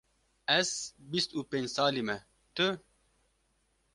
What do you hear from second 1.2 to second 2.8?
û pênc salî me, tu?